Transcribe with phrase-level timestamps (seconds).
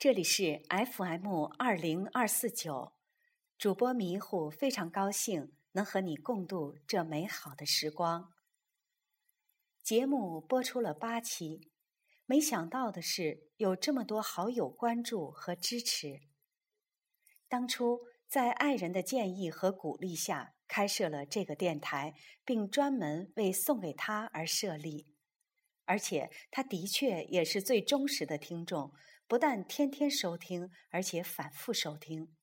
[0.00, 2.94] 这里是 FM 二零二四九，
[3.58, 8.32] 主播迷糊非常高兴能和你共度这美好的时光。
[9.82, 11.70] 节目播出了八期，
[12.24, 16.22] 没想到的是有这么多好友关注和支持。
[17.46, 22.14] 当初在爱人的建议和鼓励下，开设了这个电台，
[22.46, 25.08] 并专门为送给他而设立，
[25.84, 28.94] 而且他的确也是最忠实的听众。
[29.30, 32.34] 不但天天收听，而且反复收听。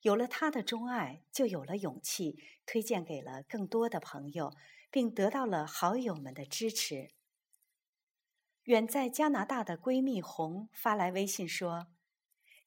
[0.00, 4.54] 有了他的钟爱，就有了勇气推荐给了更多的朋友，
[4.90, 7.10] 并得到了好友们的支持。
[8.62, 11.88] 远在加拿大的闺蜜红发来微信说：“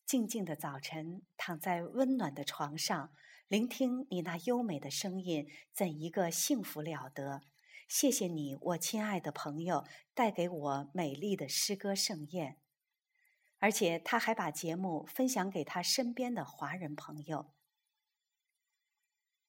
[0.06, 3.12] 静静的早晨，躺在温暖的床上，
[3.48, 7.42] 聆听你那优美的声音，怎一个幸福了得！
[7.88, 12.60] 谢谢你，我亲爱的朋友，带给我美丽的诗歌盛宴。”
[13.60, 17.52] 而且，她还把节目分享给她身边的华人朋友。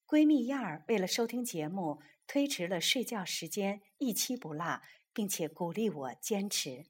[0.05, 4.81] 闺蜜燕儿为了收听节目，推迟了睡觉时间，一期不落，
[5.13, 6.87] 并且鼓励我坚持。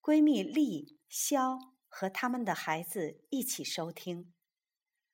[0.00, 4.32] 闺蜜丽、肖和他们的孩子一起收听，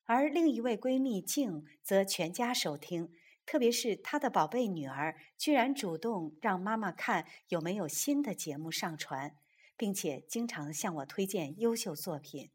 [0.04, 3.10] 而另一位闺蜜静则全家收听，
[3.46, 9.39] 特别是她的宝贝女儿，居然主动让妈妈看有没有新的节目上传。
[9.80, 12.50] 并且经常向我推荐优秀作品。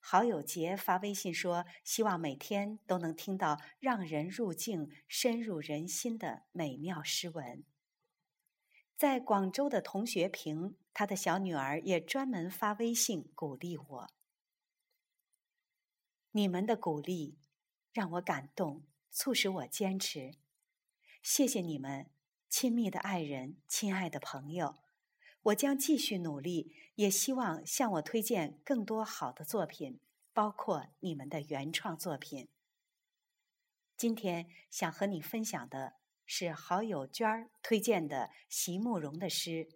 [0.00, 7.62] 好友杰发微信说：“希望每天都能听到让人入境、深入人心的美妙诗文。”
[8.98, 14.10] 在广州的同学平，他的小女儿也专门发微信鼓励我。
[16.32, 17.38] 你们的鼓励
[17.92, 20.32] 让我感动，促使我坚持。
[21.22, 22.10] 谢谢你们，
[22.48, 24.89] 亲密的爱人，亲爱的朋友。
[25.44, 29.98] 我将继续努力，也希望向我推荐更多好的作品，
[30.34, 32.48] 包括你们的原创作品。
[33.96, 35.94] 今天想和你分享的
[36.26, 39.64] 是好友娟儿推荐的席慕容的诗《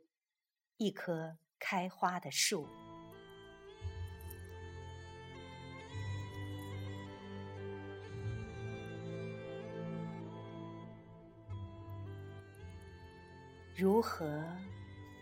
[0.76, 2.66] 一棵开花的树》。
[13.74, 14.44] 如何？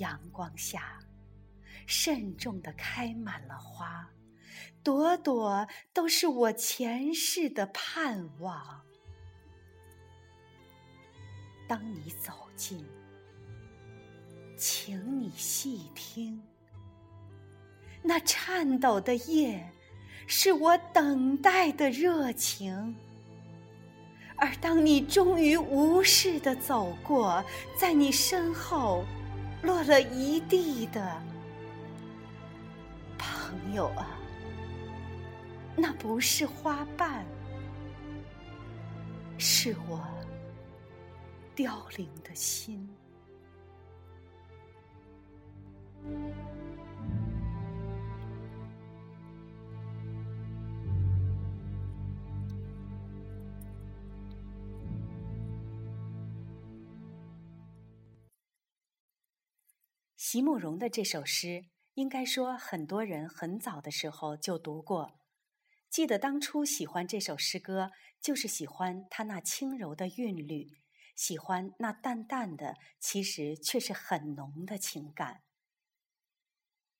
[0.00, 0.98] 阳光下，
[1.86, 4.08] 慎重地开满了花，
[4.82, 8.82] 朵朵都是我前世的盼望。
[11.68, 12.84] 当你走近，
[14.56, 16.42] 请你细听，
[18.02, 19.70] 那颤抖的叶，
[20.26, 22.96] 是我等待的热情。
[24.36, 27.44] 而当你终于无视地走过，
[27.76, 29.04] 在你身后。
[29.62, 31.20] 落了一地的
[33.18, 34.18] 朋友啊，
[35.76, 37.24] 那不是花瓣，
[39.38, 40.02] 是我
[41.54, 42.88] 凋零的心。
[60.22, 61.64] 席慕容的这首诗，
[61.94, 65.18] 应该说很多人很早的时候就读过。
[65.88, 70.68] 记得当初喜欢这首诗歌，就是喜欢它那轻柔的韵律，
[71.16, 75.40] 喜欢那淡淡的，其实却是很浓的情感。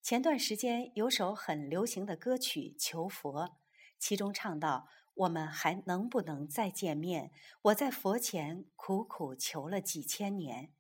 [0.00, 3.44] 前段时间有首很流行的歌曲《求佛》，
[3.99, 7.31] 其中唱到：“我们还能不能再见面？
[7.65, 10.73] 我在佛前苦苦求了几千年。”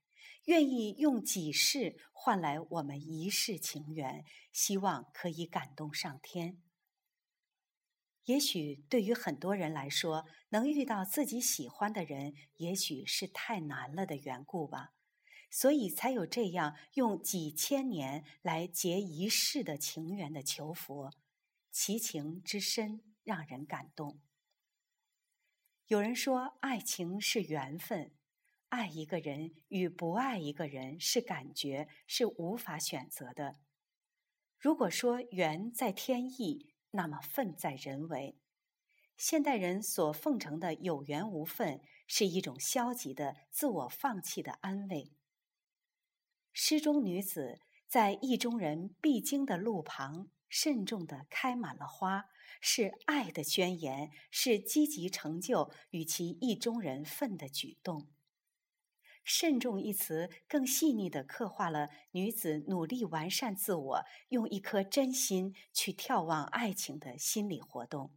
[0.44, 6.62] 愿意用几世换来我们一世情缘，希望可以感动上天。
[8.24, 14.92] 也许对于很多人来说，能遇到自己喜欢的人，也许是太难了的缘故吧，
[15.50, 21.12] 所以才有这样用几千年来结一世的情缘的求佛，
[21.70, 24.20] 其情之深让人感动。
[25.86, 28.12] 有人说，爱情是缘分。
[28.70, 33.56] 爱一个人与不爱一个人是感觉，是无法选择的。
[34.58, 38.38] 如果说缘在天意，那么份在人为。
[39.16, 45.12] 现代人所奉承的有缘无份，是一种消极的自我放弃的安慰。
[46.52, 52.26] 诗中女子在意中人必经的路旁，慎重地开满了花，
[52.60, 58.08] 是爱的宣言，是积极成就与其意中人份的举动。
[59.22, 68.12] 慎重一词更细腻地刻画了女子努力完善自我，用一颗真心去眺望爱情的心理活动。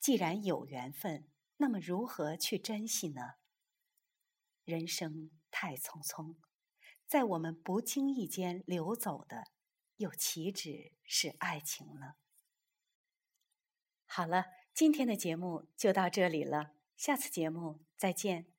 [0.00, 3.34] 既然有缘分，那么如何去珍惜呢？
[4.64, 6.36] 人生太匆匆，
[7.06, 9.44] 在我们不经意间流走的，
[9.96, 12.14] 又岂止是爱情呢？
[14.04, 18.57] 好了，今天的节目就到这里了，下次节目再见。